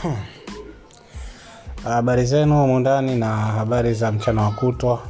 [1.84, 5.00] Habari zenu humu na habari za mchana wa kutwa.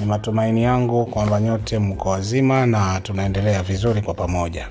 [0.00, 4.68] Ni matumaini yangu kwamba nyote mko wazima na tunaendelea vizuri kwa pamoja.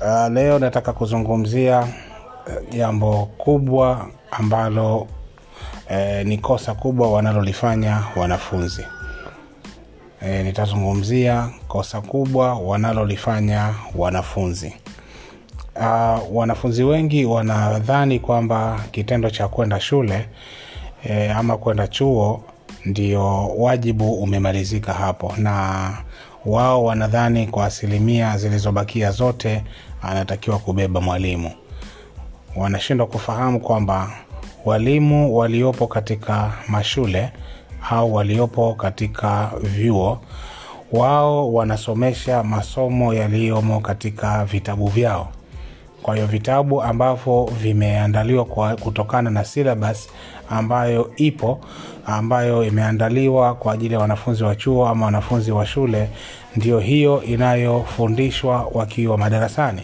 [0.00, 1.88] Uh, leo nataka kuzungumzia
[2.48, 5.06] eh, jambo kubwa ambalo
[5.88, 8.84] eh, ni kosa kubwa wanalolifanya wanafunzi.
[10.22, 14.74] E, nitazungumzia kosa kubwa wanalolifanya wanafunzi.
[15.76, 20.28] Uh, wanafunzi wengi wanadhani kwamba kitendo cha kwenda shule
[21.04, 22.42] e, ama kwenda chuo
[22.84, 25.90] ndio wajibu umemalizika hapo, na
[26.46, 29.64] wao wanadhani kwa asilimia zilizobakia zote
[30.02, 31.50] anatakiwa kubeba mwalimu.
[32.56, 34.10] Wanashindwa kufahamu kwamba
[34.64, 37.32] walimu waliopo katika mashule
[37.90, 40.20] au waliopo katika vyuo
[40.92, 45.28] wao wanasomesha masomo yaliyomo katika vitabu vyao
[46.02, 50.08] kwa hiyo vitabu ambavyo vimeandaliwa kwa kutokana na syllabus
[50.50, 51.60] ambayo ipo
[52.06, 56.08] ambayo imeandaliwa kwa ajili ya wanafunzi wa chuo ama wanafunzi wa shule
[56.56, 59.82] ndio hiyo inayofundishwa wakiwa madarasani.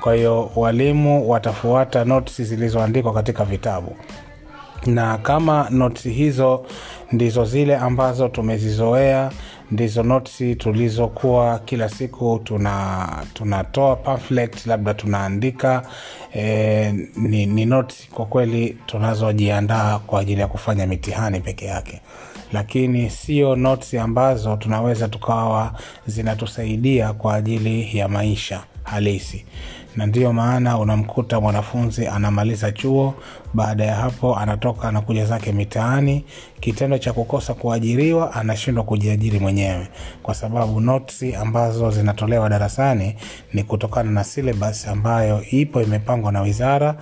[0.00, 3.96] Kwa hiyo walimu watafuata notes zilizoandikwa katika vitabu.
[4.86, 6.64] Na kama notisi hizo
[7.12, 9.30] ndizo zile ambazo tumezizoea
[9.70, 15.82] ndizo notsi tulizokuwa kila siku tuna tunatoa pamphlet labda tunaandika.
[16.36, 22.00] E, ni, ni notes kwa kweli tunazojiandaa kwa ajili ya kufanya mitihani peke yake.
[22.52, 25.72] Lakini sio notes ambazo tunaweza tukawa
[26.06, 29.44] zinatusaidia kwa ajili ya maisha halisi
[29.96, 33.14] na ndiyo maana unamkuta mwanafunzi anamaliza chuo
[33.54, 36.24] baada ya hapo anatoka anakuja zake mitaani
[36.60, 39.88] kitendo cha kukosa kuajiriwa anashindwa kujiajiri mwenyewe.
[40.22, 43.14] Kwa sababu notsi ambazo zinatolewa darasani
[43.54, 46.94] ni kutokana na silebas ambayo ipo imepangwa na wizara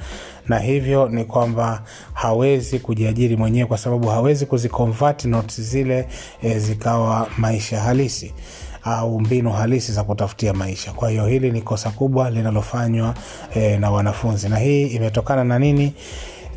[0.48, 6.08] na hivyo ni kwamba hawezi kujiajiri mwenyewe kwa sababu hawezi kuzikonvati notes zile
[6.42, 8.34] e, zikawa maisha halisi
[8.84, 10.92] au mbinu halisi za kutafutia maisha.
[10.92, 13.14] Kwa hiyo hili ni kosa kubwa linalofanywa
[13.54, 14.48] e, na wanafunzi.
[14.48, 15.92] Na hii imetokana na nini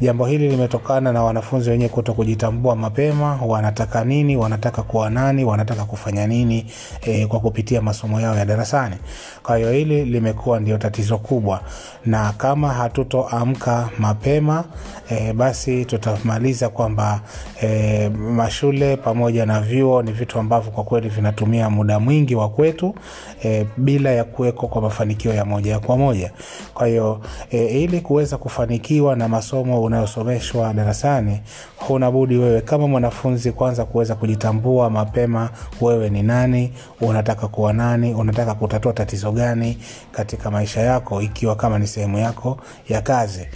[0.01, 5.85] jambo hili limetokana na wanafunzi wenyewe kuto kujitambua mapema wanataka nini wanataka kuwa nani wanataka
[5.85, 6.65] kufanya nini
[7.01, 8.95] e, kwa kupitia masomo yao ya darasani.
[9.43, 11.61] Kwa hiyo hili limekuwa ndio tatizo kubwa.
[12.05, 14.63] Na kama hatutoamka mapema
[15.09, 17.21] e, basi tutamaliza kwamba
[17.63, 22.95] e, mashule pamoja na vyuo ni vitu ambavyo kwa kweli vinatumia muda mwingi wa kwetu
[23.43, 26.31] e, bila ya kuweko kwa mafanikio ya moja kwa moja.
[26.73, 27.21] Kwa hiyo
[27.51, 31.41] e, ili kuweza kufanikiwa na masomo unayosomeshwa darasani
[31.77, 35.49] huna budi wewe kama mwanafunzi kwanza kuweza kujitambua mapema
[35.81, 39.77] wewe ni nani unataka kuwa nani unataka kutatua tatizo gani
[40.11, 42.57] katika maisha yako ikiwa kama ni sehemu yako
[42.89, 43.47] ya kazi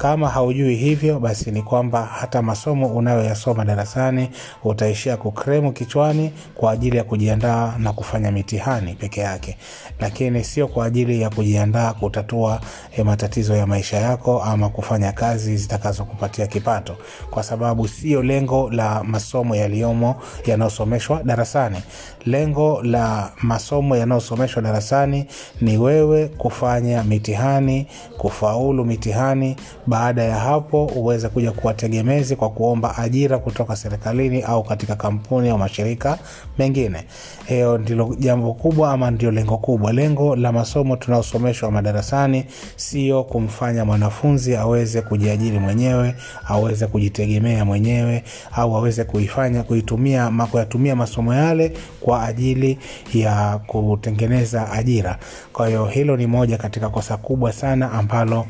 [0.00, 4.30] kama haujui hivyo basi ni kwamba hata masomo unayoyasoma darasani
[4.64, 9.56] utaishia kukremu kichwani kwa ajili ya kujiandaa na kufanya mitihani peke yake.
[9.98, 12.60] Lakini sio kwa ajili ya kujiandaa kutatua
[12.96, 16.96] eh, matatizo ya maisha yako ama kufanya kazi zitakazokupatia kipato.
[17.30, 21.82] Kwa sababu sio lengo la masomo yaliyomo yanayosomeshwa darasani.
[22.26, 25.26] Lengo la masomo yanayosomeshwa darasani
[25.60, 27.86] ni wewe kufanya mitihani
[28.18, 29.56] kufaulu mitihani
[29.90, 35.48] baada ya hapo uweze kuja kuwa tegemezi kwa kuomba ajira kutoka serikalini au katika kampuni
[35.48, 36.18] au mashirika
[36.58, 37.04] mengine.
[37.46, 39.92] Hiyo ndilo jambo kubwa ama ndio lengo kubwa.
[39.92, 42.44] Lengo la masomo tunaosomeshwa madarasani
[42.76, 46.14] sio kumfanya mwanafunzi aweze kujiajiri mwenyewe
[46.48, 52.78] aweze kujitegemea mwenyewe au aweze kuifanya kuitumia kuyatumia masomo yale kwa ajili
[53.14, 55.18] ya kutengeneza ajira.
[55.52, 58.46] Kwa hiyo hilo ni moja katika kosa kubwa sana ambalo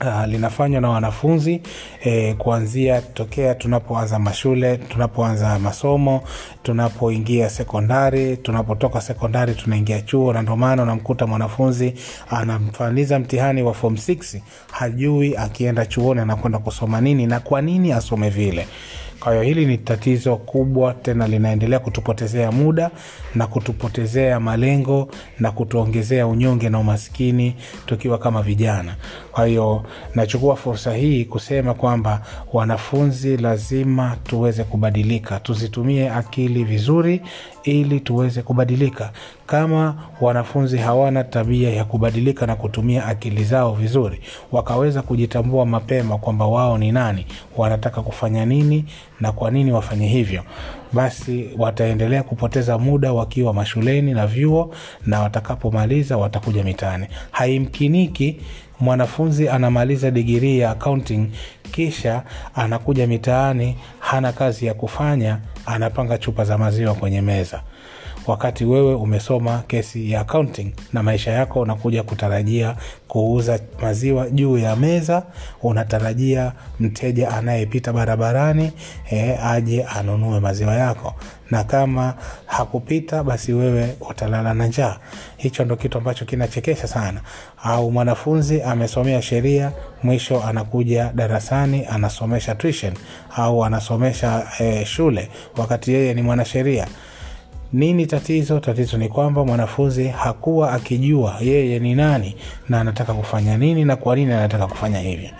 [0.00, 1.60] Uh, linafanywa na wanafunzi
[2.04, 6.22] eh, kuanzia tokea tunapoanza mashule tunapoanza masomo
[6.62, 11.94] tunapoingia sekondari tunapotoka sekondari tunaingia chuo na ndio unamkuta mwanafunzi
[12.30, 14.40] anamfaniza mtihani wa form 6
[14.72, 18.66] hajui akienda chuoni anakwenda kusoma nini na kwa nini asome vile
[19.20, 22.90] kwa hiyo hili ni tatizo kubwa tena linaendelea kutupotezea muda
[23.34, 25.08] na kutupotezea malengo
[25.38, 27.54] na kutuongezea unyonge na umaskini
[27.86, 28.96] tukiwa kama vijana.
[29.32, 29.84] Kwa hiyo
[30.14, 32.22] nachukua fursa hii kusema kwamba
[32.52, 37.22] wanafunzi lazima tuweze kubadilika tuzitumie akili vizuri
[37.66, 39.10] ili tuweze kubadilika.
[39.46, 44.20] Kama wanafunzi hawana tabia ya kubadilika na kutumia akili zao vizuri
[44.52, 47.26] wakaweza kujitambua mapema kwamba wao ni nani
[47.56, 48.84] wanataka kufanya nini
[49.20, 50.42] na kwa nini wafanye hivyo.
[50.92, 54.74] Basi wataendelea kupoteza muda wakiwa mashuleni na vyuo
[55.06, 57.06] na watakapomaliza watakuja mitaani.
[57.30, 58.36] Haimkiniki
[58.80, 61.26] mwanafunzi anamaliza digirii ya accounting
[61.72, 62.22] kisha
[62.54, 63.76] anakuja mitaani
[64.06, 67.62] hana kazi ya kufanya anapanga chupa za maziwa kwenye meza
[68.26, 72.76] wakati wewe umesoma kesi ya accounting na maisha yako unakuja kutarajia
[73.08, 75.22] kuuza maziwa juu ya meza
[75.62, 78.72] unatarajia mteja anayepita barabarani
[79.10, 81.14] e, aje anunue maziwa yako.
[81.50, 82.14] Na kama
[82.46, 84.96] hakupita basi wewe utalala na njaa.
[85.36, 87.20] Hicho ndo kitu ambacho kinachekesha sana.
[87.62, 89.72] Au mwanafunzi amesomea sheria
[90.02, 92.94] mwisho anakuja darasani anasomesha tuition
[93.36, 96.86] au anasomesha e, shule wakati yeye ni mwanasheria
[97.72, 98.60] nini tatizo?
[98.60, 102.36] Tatizo ni kwamba mwanafunzi hakuwa akijua yeye ni nani
[102.68, 105.30] na anataka kufanya nini na kwa nini anataka kufanya hivyo.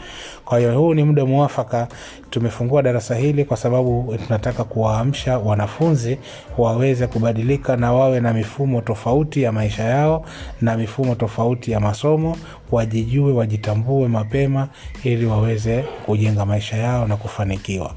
[0.44, 1.88] Kwa hiyo huu ni muda mwafaka
[2.30, 6.18] tumefungua darasa hili kwa sababu tunataka kuwaamsha wanafunzi
[6.58, 10.24] waweze kubadilika na wawe na mifumo tofauti ya maisha yao
[10.60, 12.36] na mifumo tofauti ya masomo
[12.72, 14.68] wajijue wajitambue mapema
[15.04, 17.94] ili waweze kujenga maisha yao na kufanikiwa.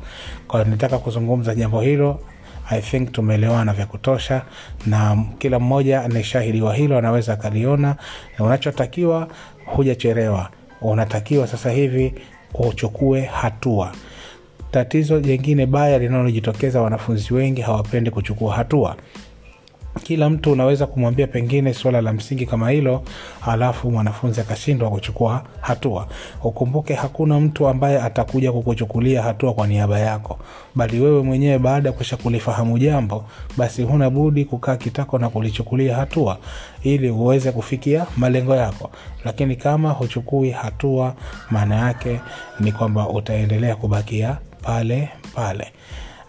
[0.47, 2.19] Kwa hiyo kuzungumza jambo hilo
[2.69, 4.41] i think tumeelewana vya kutosha
[4.85, 6.23] na kila mmoja ni
[6.73, 7.95] hilo anaweza akaliona.
[8.39, 9.27] Unachotakiwa
[9.65, 10.49] hujachelewa.
[10.81, 12.13] Unatakiwa sasa hivi
[12.53, 13.91] uchukue hatua.
[14.71, 18.95] Tatizo jengine baya linalojitokeza wanafunzi wengi hawapendi kuchukua hatua
[20.03, 23.03] kila mtu unaweza kumwambia pengine suala la msingi kama hilo
[23.47, 26.07] alafu mwanafunzi akashindwa kuchukua hatua.
[26.43, 30.39] Ukumbuke hakuna mtu ambaye atakuja kukuchukulia hatua kwa niaba yako.
[30.75, 33.25] Bali wewe mwenyewe baada ya kusha kulifahamu jambo
[33.57, 36.37] basi huna budi kukaa kitako na kulichukulia hatua
[36.83, 38.91] ili uweze kufikia malengo yako.
[39.25, 41.15] Lakini kama huchukui hatua
[41.51, 42.19] maana yake
[42.59, 45.67] ni kwamba utaendelea kubakia pale pale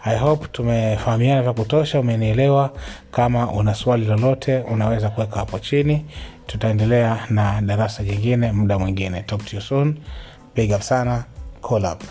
[0.03, 2.71] i hope tumefahamiana vya kutosha umenielewa.
[3.11, 6.05] Kama una swali lolote unaweza kuweka hapo chini.
[6.47, 9.21] Tutaendelea na darasa jingine muda mwingine.
[9.21, 9.95] Talk to you soon.
[10.55, 11.23] Big up sana.
[11.69, 12.03] Call up